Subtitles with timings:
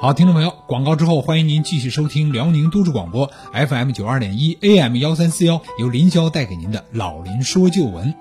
[0.00, 8.14] 好，听众朋友，广告之后，欢迎您继续收听辽宁都市广播 FM 九二点一 AM 幺三四幺，由林霄带给您的老林说旧闻。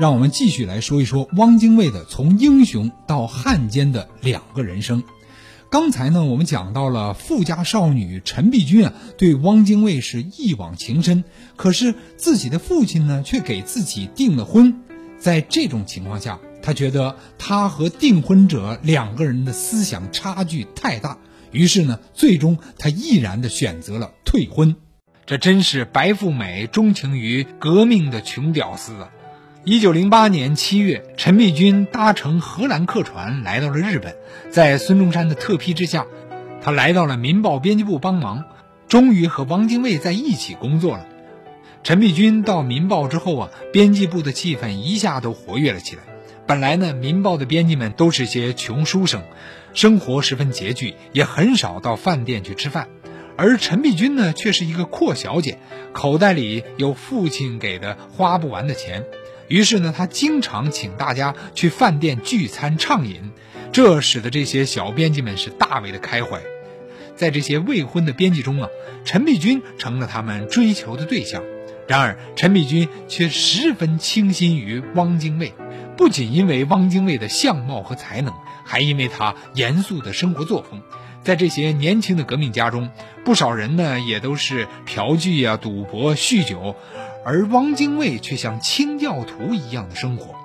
[0.00, 5.02] 让我们继续来说一说汪精卫的从英雄到汉奸的两个人生。
[5.70, 11.24] 刚才呢，我们讲到了富家少女陈璧君啊，对汪精卫是一往情深，
[11.56, 14.82] 可是自己的父亲呢，却给自己订了婚。
[15.18, 21.18] 在这种情况下，他觉得他和订婚者两个人的思想差距太大，
[21.50, 24.76] 于是呢，最终他毅然的选择了退婚。
[25.26, 29.10] 这真是白富美钟情于革命的穷屌丝啊！
[29.64, 34.16] 一九零八年七月，陈璧君搭乘荷兰客船来到了日本，
[34.50, 36.06] 在孙中山的特批之下，
[36.60, 38.44] 他来到了《民报》编辑部帮忙，
[38.88, 41.06] 终于和汪精卫在一起工作了。
[41.84, 46.02] 陈璧君到《民报》之后啊，编辑部的气氛一下都活跃了起来。
[46.50, 49.22] 本来呢，《民报》的编辑们都是些穷书生，
[49.72, 52.88] 生活十分拮据，也很少到饭店去吃饭，
[53.36, 55.58] 而陈璧君呢，却是一个阔小姐，
[55.92, 59.04] 口袋里有父亲给的花不完的钱。
[59.46, 63.30] 于是呢，他经常请大家去饭店聚餐畅饮，
[63.70, 66.40] 这使得这些小编辑们是大为的开怀。
[67.14, 68.68] 在这些未婚的编辑中啊，
[69.04, 71.44] 陈璧君成了他们追求的对象。
[71.86, 75.52] 然而，陈璧君却十分倾心于汪精卫，
[76.00, 78.32] 不仅因为汪精卫的相貌和才能，
[78.64, 80.80] 还因为他严肃的生活作风。
[81.22, 82.88] 在这些年轻的革命家中，
[83.22, 86.74] 不少人呢也都是嫖妓啊、赌博、酗酒。
[87.22, 90.36] 而汪精卫却像清教徒一样的生活，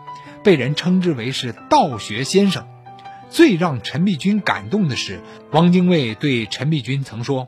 [0.43, 2.67] 被人称之为是道学先生。
[3.29, 7.47] 最让陈璧君感动的是，汪精卫对陈璧君曾说：“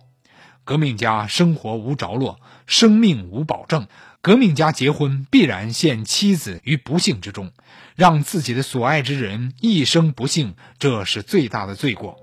[0.64, 3.88] 革命家生活无着落，生命无保证。
[4.21, 7.52] 革命家结婚必然陷妻子于不幸之中，
[7.97, 12.17] 让自己的所爱之人一生不幸，这是最大的罪过。”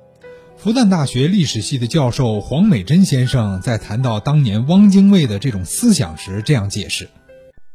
[0.57, 7.09] 复旦大学历史系的教授黄美珍先生在谈到当年汪精卫的这种思想时，这样解释：“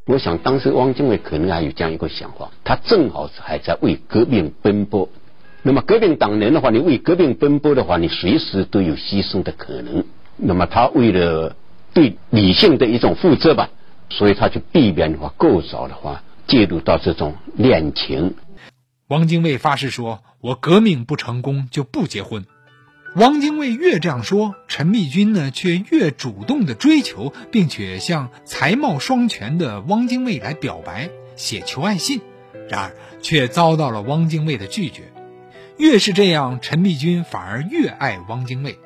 [0.07, 5.09] 我想当时汪精卫可能还有这样一个想法，他正好是还在为革命奔波。
[5.61, 10.05] 那么革命党人的话，你为革命奔波的话，你随时都有牺牲的可能。
[10.37, 11.57] 那么他为了
[11.93, 13.69] 对理性的一种负责吧，
[14.09, 18.35] 所以他就避免的话，过早的话介入到这种恋情。”
[19.07, 22.45] 汪精卫发誓说：“我革命不成功就不结婚。”
[23.15, 32.21] 汪精卫越这样说，陈璧君呢却越主动的追求，并且向才貌双全的汪精卫来表白，写求爱信。
[32.69, 35.11] 然而却遭到了汪精卫的拒绝。
[35.77, 38.77] 越是这样，陈璧君反而越爱汪精卫，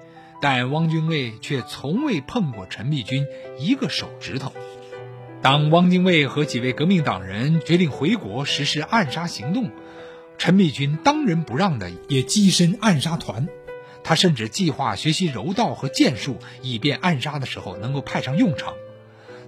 [0.42, 3.26] 但汪精卫却从未碰过陈璧君
[3.60, 4.54] 一个手指头。
[5.44, 9.72] 当汪精卫和几位革命党人决定回国实施暗杀行动，
[10.38, 13.50] 陈璧君当仁不让的也跻身暗杀团。
[14.06, 18.74] 他甚至计划学习柔道和剑术，以便暗杀的时候能够派上用场。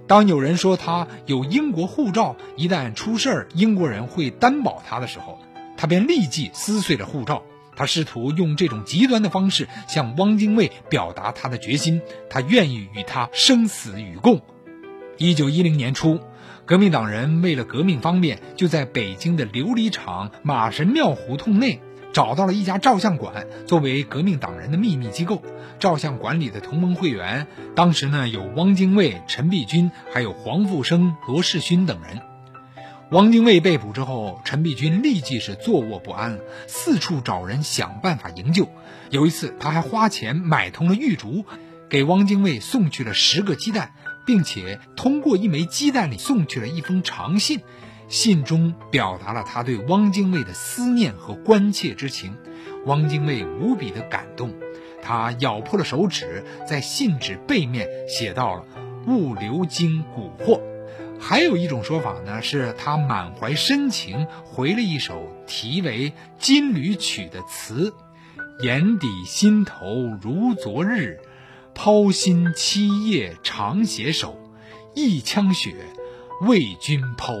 [0.06, 5.38] 当有人说他有英国护照，一旦出事儿，英国人会担保他的时候，
[5.78, 7.42] 他便立即撕碎了护照。
[7.74, 14.42] 他试图用这种极端的方式向汪精卫表达他的决心，他愿意与他生死与共。
[15.18, 16.20] 一九一零年初，
[16.66, 21.80] 革命党人为了革命方便，就在北京的琉璃厂马神庙胡同内。
[22.12, 25.42] 找到了一家照相馆，作为革命党人的秘密机构。
[25.78, 32.20] 照相馆里的同盟会员，当时呢有汪精卫、陈璧君，还有黄复生、罗世勋等人。
[33.10, 38.68] 汪精卫被捕之后，陈璧君立即是坐卧不安，四处找人想办法营救。
[39.10, 41.44] 有一次，他还花钱买通了玉竹，
[41.90, 43.92] 给汪精卫送去了十个鸡蛋，
[44.26, 47.60] 并且通过一枚鸡蛋里送去了一封长信。
[48.08, 52.36] 信中表达了他对汪精卫的思念和关切之情，
[52.84, 54.54] 汪精卫无比的感动，
[55.02, 58.64] 他咬破了手指，在信纸背面写到了
[59.08, 60.60] “物流经蛊惑”。
[61.18, 67.92] 还有一种说法呢，是他满怀深情回了一首题为《金缕曲》的词
[68.62, 69.84] ：“眼底心头
[70.22, 71.18] 如昨日，
[71.76, 74.36] 抛心七夜常携手，
[74.94, 75.76] 一腔血
[76.40, 77.34] 为君抛。”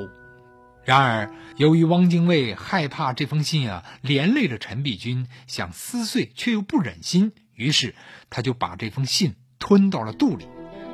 [0.84, 7.94] 然而，由于汪精卫害怕这封信啊连累了陈璧君，想撕碎却又不忍心，于是
[8.30, 10.44] 他就把这封信吞到了肚里。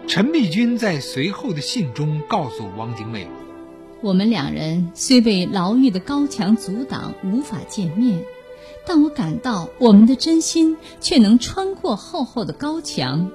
[0.06, 3.26] 陈璧君在随后的信中告诉汪精卫
[4.02, 8.24] ：“我们两人虽被牢狱的高墙阻挡，无法见面，
[8.86, 13.30] 但我感到我们的真心却能穿过厚厚的高墙。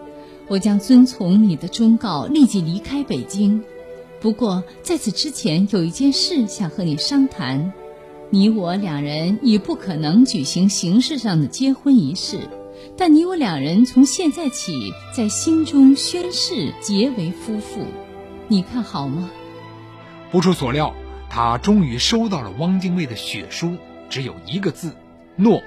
[0.47, 3.63] 我将遵从你的忠告，立即离开北京。”
[4.19, 7.71] 不过，在此之前有一件事想和你商谈。
[8.29, 12.39] 你我两人已不可能举行形式上的结婚仪式，
[12.97, 17.85] 但你我两人从现在起在心中宣誓结为夫妇，
[18.47, 19.29] 你看好吗？
[20.31, 20.93] 不出所料，
[21.29, 23.75] 他终于收到了汪精卫的血书，
[24.09, 24.91] 只有一个字：
[25.37, 25.63] 诺。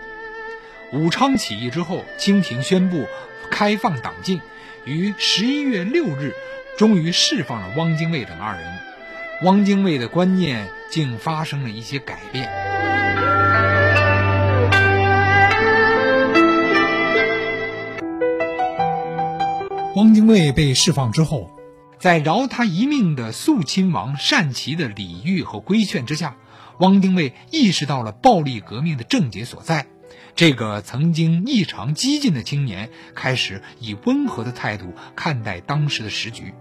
[0.92, 3.06] 武昌起义之后，清廷宣布
[3.50, 4.40] 开放党禁，
[4.84, 6.34] 于十一月六日，
[6.76, 8.78] 终于释放了汪精卫等二人。
[9.42, 12.50] 汪精卫的观念竟发生了一些改变。
[19.96, 21.50] 汪精卫被释放之后，
[21.98, 26.36] 在饶他一命的肃亲王单骑的礼遇和规劝之下，
[26.80, 29.86] 汪精卫意识到了暴力革命的症结所在。
[30.34, 36.54] 这个曾经异常激进的青年，开始以温和的态度看待当时的时局。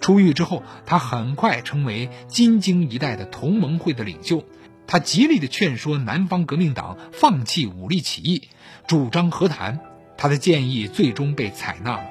[0.00, 4.44] 出狱之后，他很快成为金京一带的同盟会的领袖。
[4.86, 8.48] 他极力地劝说南方革命党放弃武力起义，
[8.86, 9.80] 主张和谈。
[10.16, 12.04] 他的建议最终被采纳了。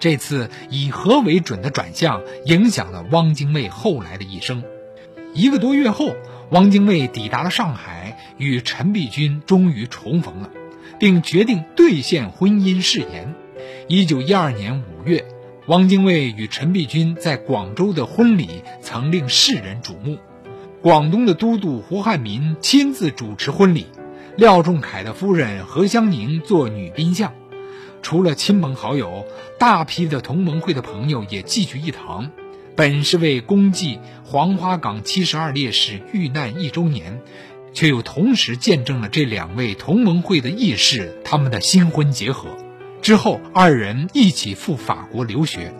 [0.00, 4.64] 这次以和为准的转向，影响了汪精卫后来的一生。
[5.34, 6.14] 一个多月后，
[6.50, 10.50] 汪精卫抵达了上海，与陈璧君终于重逢了，
[10.98, 13.34] 并决定兑现婚姻誓言。
[13.88, 15.24] 一九一二年五月。
[15.66, 20.18] 汪精卫与陈璧君在广州的婚礼曾令世人瞩目，
[20.82, 23.86] 广东的都督胡汉民亲自主持婚礼，
[24.36, 27.32] 廖仲恺的夫人何香凝做女宾相，
[28.02, 29.24] 除了亲朋好友，
[29.58, 32.30] 大批的同盟会的朋友也聚聚一堂，
[32.76, 37.20] 本是为公祭黄花岗七十二烈士遇难一周年，
[37.72, 42.48] 却又同时见证了这两位同盟会的义士他们的新婚结合。
[43.00, 45.72] 之后，二人一起赴法国留学。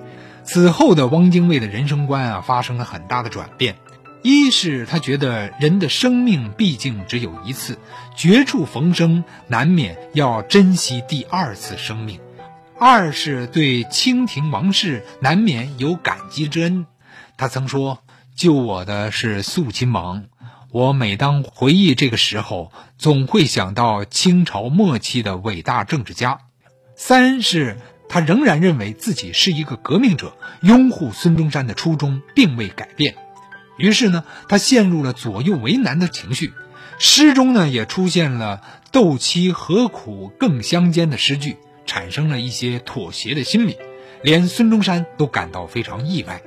[0.44, 3.76] 此后的汪精卫的人生观啊，发生了很大的转变。
[4.22, 7.78] 一是他觉得人的生命毕竟只有一次，
[8.14, 12.18] 绝处逢生，难免要珍惜第二次生命；
[12.78, 16.86] 二是对清廷王室难免有感激之恩。
[17.36, 18.00] 他曾说
[18.36, 20.24] ：“救我的是肃亲王，
[20.70, 26.38] 我每当回忆这个时候，总会想到清朝末期的伟大政治家。”
[26.96, 27.78] 三是
[28.08, 33.14] 他仍然认为自己是一个革命者，拥护孙中山的初衷并未改变。
[33.76, 36.52] 于是呢，他陷入了左右为难的情绪。
[36.98, 38.62] 诗中呢，也出现了
[38.92, 43.76] “斗妻何苦更相间”的诗句，产生了一些妥协的心理。
[44.22, 46.42] 连孙中山都感到非常意外。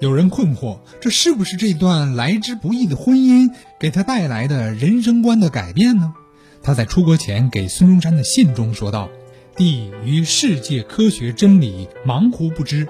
[0.00, 3.50] 有人困惑，这是不是这段来之不易的婚姻
[3.80, 6.14] 给他带来的人生观的改变呢？
[6.62, 9.08] 他在出国前给孙中山的信中说道。
[9.56, 12.86] 帝于世界科学真理茫乎不知，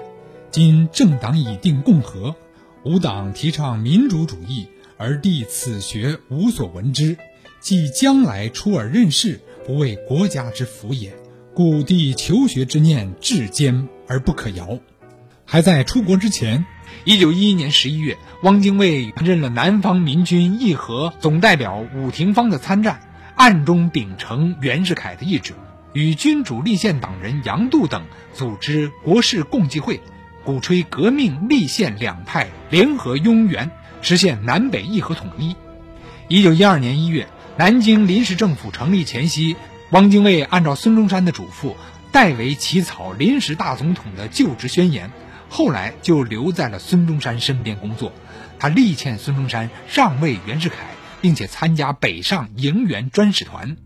[0.51, 2.35] 今政党已定共和，
[2.83, 4.67] 吾党提倡民主主义，
[4.97, 7.17] 而帝此学无所闻之，
[7.61, 11.15] 即将来出尔任事，不为国家之福也。
[11.57, 14.77] 故地求学之念至坚而不可摇。
[15.43, 16.67] 还在出国之前，
[17.03, 22.99] 一九一一年十一月，汪精卫任了南方民军议和总代表伍廷芳的参战，
[23.35, 25.55] 暗中秉承袁世凯的意志。
[25.93, 28.03] 与君主立宪党人杨度等
[28.35, 29.99] 组织国事共济会，
[30.45, 33.71] 鼓吹革命立宪两派联合拥袁，
[34.03, 35.55] 实现南北议和统一。
[36.27, 37.27] 一九一二年一月，
[37.57, 39.55] 南京临时政府成立前夕，
[39.91, 41.75] 汪精卫按照孙中山的嘱咐，
[42.11, 45.11] 代为起草临时大总统的就职宣言，
[45.49, 48.11] 后来就留在了孙中山身边工作。
[48.59, 50.75] 他力劝孙中山让位袁世凯，
[51.21, 53.77] 并且参加北上迎袁专使团。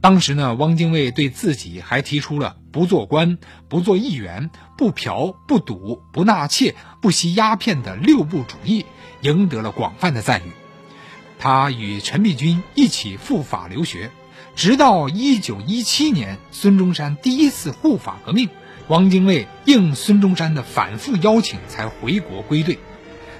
[0.00, 3.36] 当时呢，汪精卫对自己还提出了不做官、
[3.68, 8.86] 不做议员、不嫖、不赌、不纳妾、不吸鸦片的六不主义，
[9.20, 10.52] 赢得了广泛的赞誉。
[11.38, 14.10] 他与陈璧君一起赴法留学，
[14.54, 18.48] 直到1917年孙中山第一次护法革命，
[18.88, 22.78] 汪精卫应孙中山的反复邀请才回国归队。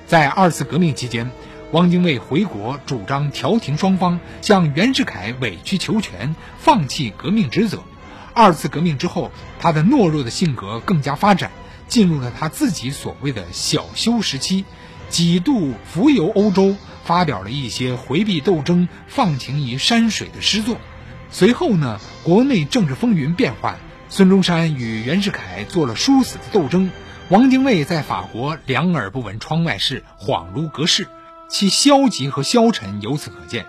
[0.07, 1.31] 在二次革命期间。
[1.73, 7.83] 汪精卫回国，主张调停双方，向袁世凯委曲求全，放弃革命职责。
[8.35, 11.51] 二次革命之后，他的懦弱的性格更加发展，
[11.89, 14.67] 进入了他自己所谓的小休时期，
[15.09, 20.77] 几度浮游欧洲，发表了一些回避斗争、放情于山水的诗作。
[21.35, 23.79] 随后呢，国内政治风云变幻，
[24.11, 26.91] 孙中山与袁世凯做了殊死的斗争，
[27.31, 31.09] 汪精卫在法国两耳不闻窗外事，恍如隔世。
[31.49, 33.65] 其消极和消沉由此可见。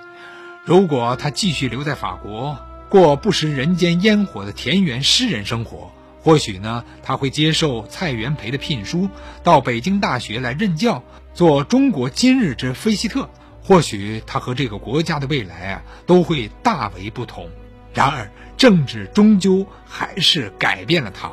[0.66, 2.58] 如果他继续留在法国，
[2.90, 5.92] 过不食人间烟火的田园诗人生活，
[6.22, 9.10] 或许呢，他会接受蔡元培的聘书，
[9.42, 11.02] 到北京大学来任教，
[11.34, 13.30] 做中国今日之菲希特，
[13.64, 17.50] 或许他和这个国家的未来啊都会大为不同。
[17.94, 21.32] 然而，政治终究还是改变了他，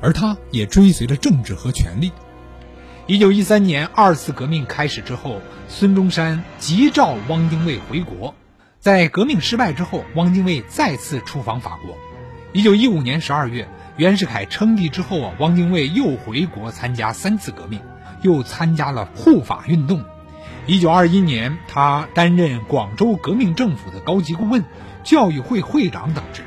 [0.00, 2.10] 而他也追随着政治和权力。
[3.06, 8.34] 一九一三年二次革命开始之后，孙中山急召汪精卫回国。
[8.78, 11.96] 在革命失败之后，汪精卫再次出访法国。
[12.52, 17.80] 一九一五年十二月，袁世凯称帝之后啊，汪精卫又回国参加三次革命，
[18.22, 20.02] 又参加了护法运动。
[20.64, 24.64] 一九二一年，他担任广州革命政府的高级顾问、
[25.02, 26.42] 教育会会长等职。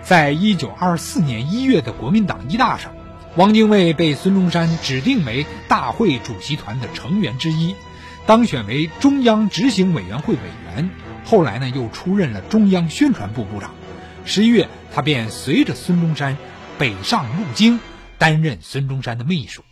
[0.00, 2.92] 在一九二四年一月的国民党一大上。
[3.36, 7.74] 汪精卫被孙中山指定为大会主席团的成员之一，
[8.26, 10.90] 当选为中央执行委员会委员。
[11.24, 13.72] 后来呢，又出任了中央宣传部部长。
[14.24, 16.36] 十一月，他便随着孙中山
[16.78, 17.78] 北上入京，
[18.18, 19.62] 担任孙中山的秘书。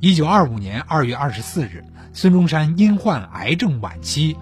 [0.00, 4.36] 一九二五年二月二十四日，孙中山因患癌症晚期，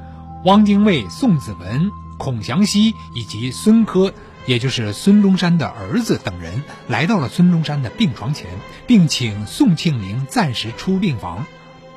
[0.44, 4.12] 汪精卫、宋子文、孔祥熙以及孙科。
[4.46, 8.48] 也就是孙中山的儿子等人来到了孙中山的病床前，
[8.86, 11.46] 并请宋庆龄暂时出病房。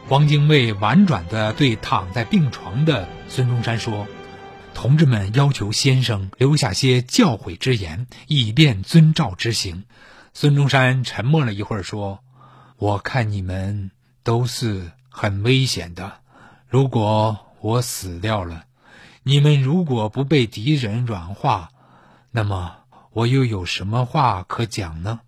[0.10, 4.08] 汪精卫婉转地对躺在病床的孙中山说
[4.76, 9.86] ：“同志们要求先生留下些教诲之言，以便遵照执行。”
[10.36, 12.20] 孙中山沉默了一会儿说
[12.78, 13.90] ：“我看你们
[14.22, 16.14] 都是很危险的，
[16.68, 18.66] 如果我死掉了，
[19.22, 21.70] 你们如果不被敌人软化。”
[22.36, 22.78] 那么
[23.12, 25.22] 我又有什么话可讲呢？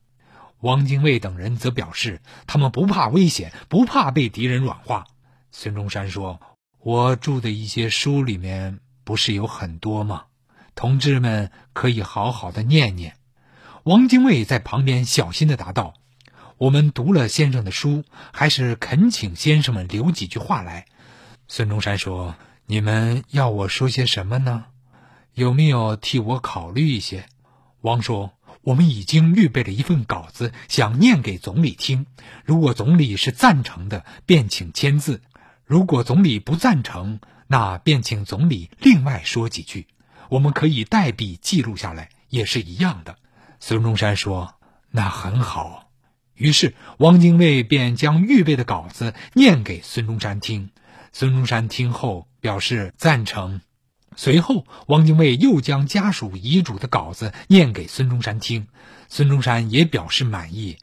[0.62, 5.06] 汪精卫等人则表示，他们不怕危险，不怕被敌人软化。
[5.52, 6.42] 孙中山说
[6.82, 10.24] ：“我著的一些书里面不是有很多吗？
[10.74, 13.18] 同志们可以好好的念念。”
[13.86, 15.94] 汪精卫在旁边小心的答道
[16.58, 20.86] ：“我们读了先生的书，还是恳请先生们留几句话来。”
[21.48, 22.36] 孙中山说
[22.66, 24.66] ：“你们要我说些什么呢？”
[25.36, 27.26] 有没有替我考虑一些？
[27.82, 28.32] 王说
[28.64, 32.06] ：“我们已经预备了一份稿子，想念给总理听。
[32.46, 35.20] 如果总理是赞成的，便请签字；
[35.66, 39.88] 如果总理不赞成，那便请总理另外说几句。
[40.30, 43.18] 我们可以代笔记录下来，也是一样的。”
[43.60, 44.56] 孙中山说
[44.90, 45.85] ：“那很好。”
[46.36, 50.70] 于是汪精卫便将预备的稿子念给孙中山听。
[51.12, 53.62] 孙中山听后表示赞成。
[54.18, 58.68] 随后，汪精卫又将家属遗嘱的稿子念给孙中山听，
[59.10, 60.78] 孙中山也表示满意。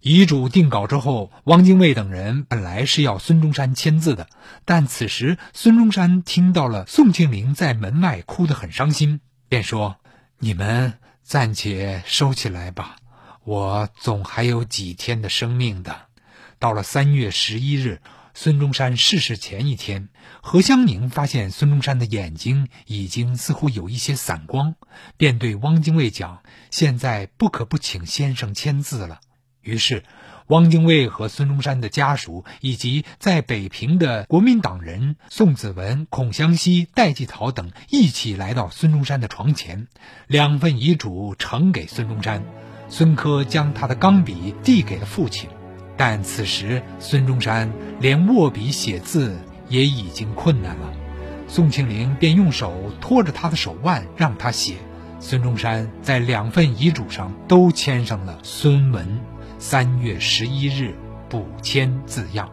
[0.00, 4.28] 遗嘱定稿之后，汪精卫等人本来是要孙中山签字的，
[4.64, 9.96] 但此时孙中山听到了宋庆龄在门外哭得很伤心，便说
[10.40, 12.96] ：“你们暂且收起来吧，
[13.44, 16.06] 我总还有几天的生命的。”
[16.58, 18.00] 到了三月十一日。
[18.32, 20.08] 孙中山逝世前一天，
[20.40, 24.76] 何香凝发现孙中山的眼睛已经似乎有一些散光，
[25.16, 29.20] 便对汪精卫讲：“现在不可不请先生签字了。”
[29.60, 30.04] 于是，
[30.46, 39.88] 汪精卫和孙中山的家属以及在北平的国民党人宋子文、孔祥熙、戴季陶等一起来到孙中山的床前，
[40.28, 42.59] 两份遗嘱呈给孙中山。
[42.90, 45.48] 孙科将他的钢笔递给了父亲。
[45.96, 47.70] 但此时，孙中山
[48.00, 50.92] 连握笔写字也已经困难了。
[51.46, 54.74] 宋庆龄便用手托着他的手腕，让他写。
[55.18, 59.20] 孙中山在两份遗嘱上都签上了“孙文
[59.58, 60.94] 三月十一日
[61.28, 62.50] 补签”字样。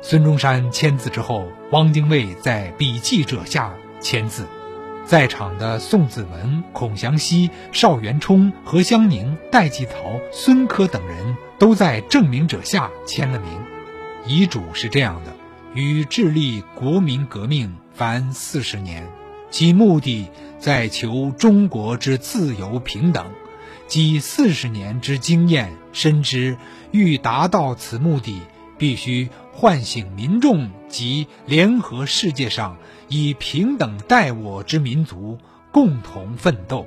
[0.00, 4.46] 孙中山签字之后，汪精卫在笔记者下签字。
[5.08, 13.48] 在场的宋子文、孔祥熙、邵元冲、何香凝、戴季陶、孙科等人都在证明者下签了名。
[14.26, 15.32] 遗嘱是这样的：
[15.72, 19.08] 与致力国民革命凡四十年，
[19.50, 23.24] 其目的在求中国之自由平等。
[23.86, 26.58] 积四十年之经验，深知
[26.90, 28.42] 欲达到此目的，
[28.76, 32.76] 必须唤醒民众及联合世界上。
[33.08, 35.38] 以平等待我之民族
[35.72, 36.86] 共同奋斗。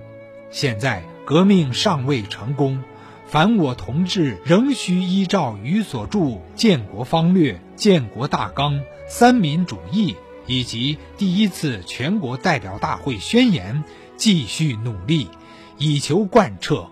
[0.50, 2.84] 现在革命尚未成功，
[3.26, 6.20] 凡我同志仍需依照于所著
[6.56, 8.76] 《建国方略》《建国大纲》
[9.08, 10.14] 《三民主义》
[10.48, 13.84] 以及第一次全国代表大会宣言，
[14.18, 15.30] 继续努力，
[15.78, 16.88] 以求贯彻。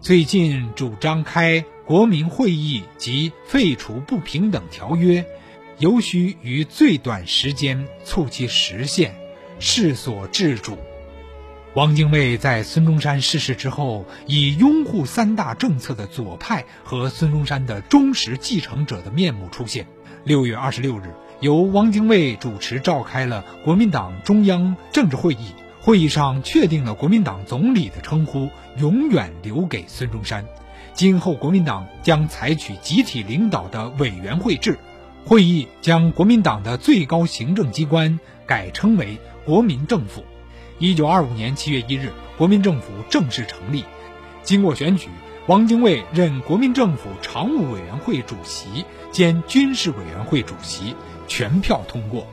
[0.00, 5.24] 最近主张开国民会议及废除不平等条约。
[5.78, 9.14] 尤需于最短时间促其实现，
[9.58, 10.78] 世所至主。
[11.74, 19.86] 汪精卫在孙中山逝世之后，以拥护三大政策的左派和孙中山的忠实继承者的面目出现。
[20.22, 25.52] 六月二十六日，由汪精卫主持召开了国民党中央政治会议。
[25.80, 30.46] 会议上确定了国民党总理的称呼永远留给孙中山。
[30.94, 34.78] 今后国民党将采取集体领导的委员会制。
[35.26, 40.22] 会议将国民党的最高行政机关改称为国民政府。
[40.78, 43.84] 一九二五年七月一日，国民政府正式成立。
[44.42, 45.08] 经过选举，
[45.46, 50.94] 汪精卫任国民政府常务委员会主席兼军事委员会主席，
[51.26, 52.26] 全票通过。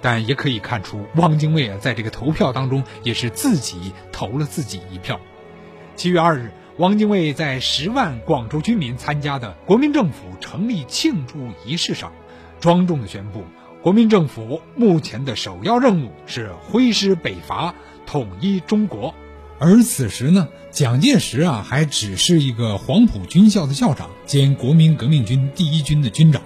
[0.00, 5.20] 但也可以看出，汪精卫啊，在这个投票当中也是自己投了自己一票。
[5.96, 12.12] 七月二日，汪精卫在十万广州居民参加的国民政府成立庆祝仪式上，
[12.60, 13.44] 庄重地宣布，
[13.82, 17.74] 国民政府目前的首要任务是挥师北伐，
[18.06, 19.14] 统一中国。
[19.60, 26.42] 而此时呢，蒋介石啊，还只是一个黄埔军校的校长兼国民革命军第一军的军长。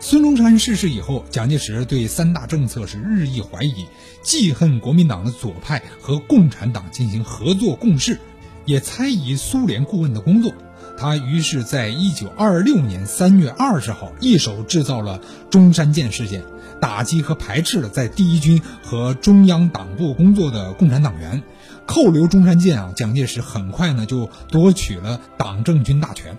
[0.00, 3.86] 孙中山逝世以后，蒋介石对三大政策是日益怀疑，
[4.22, 8.20] 记恨国民党的左派和共产党进行合作共事，
[8.64, 10.52] 也猜疑苏联顾问的工作。
[10.96, 16.44] 他于是在一九二六年三月二十号一手制造了中山舰事件，
[16.80, 21.42] 打击和排斥了在第一军和中央党部工作的共产党员，
[21.84, 22.92] 扣留中山舰啊。
[22.94, 26.38] 蒋介石很快呢就夺取了党政军大权。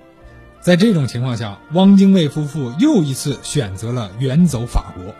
[0.61, 5.13] 在这种情况下，汪精卫夫妇又一次选择了远走法国。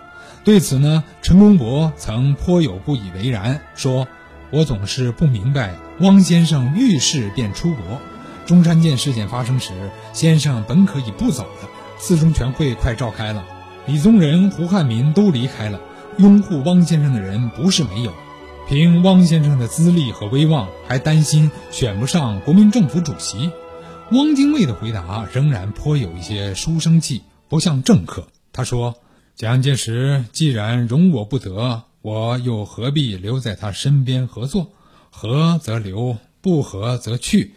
[0.46, 4.08] 对此呢，陈公博曾颇有不以为然，说
[4.52, 8.00] ：“我总是不明白，汪先生遇事便出国。
[8.46, 9.74] 中山舰事件发生时，
[10.14, 11.68] 先生本可以不走的。
[11.98, 13.44] 四中全会快召开了，
[13.88, 15.80] 李宗仁、胡汉民都离开了，
[16.18, 18.14] 拥护汪先生的人不是没有。
[18.68, 23.52] 凭汪先生的资历和威望，还担心选不上国民政府主席。”
[24.12, 28.28] 汪精卫的回答仍然颇有一些书生气，不像政客。
[28.54, 28.96] 他说
[29.36, 34.70] ：“蒋介石既然容我不得，我又何必留在他身边合作？
[35.10, 37.54] 合则留，不合则去。”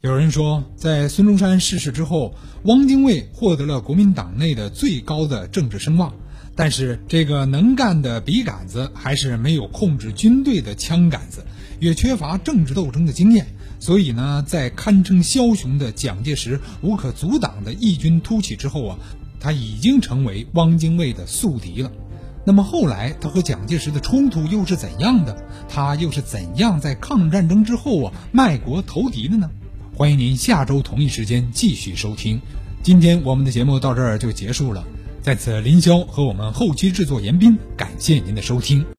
[0.00, 6.14] 有人说，在孙中山逝世之后，汪精卫获得了国民党内的最高的政治声望，
[6.56, 11.44] 但是这个能干的笔杆子还是没有控制军队的枪杆子，
[11.78, 13.46] 也缺乏政治斗争的经验。
[13.78, 18.98] 所以呢，在堪称枭雄的蒋介石无可阻挡的异军突起之后啊，
[19.38, 21.92] 他已经成为汪精卫的宿敌了。
[22.44, 25.36] 那么后来他和蒋介石的冲突又是怎样的？
[25.68, 29.48] 他又是怎样在抗日战争之后啊卖国投敌的呢？
[29.94, 32.40] 欢迎您下周同一时间继续收听。
[32.82, 34.84] 今天我们的节目到这儿就结束了，
[35.22, 38.84] 在此林霄和我们后期制作严斌感谢您的收听。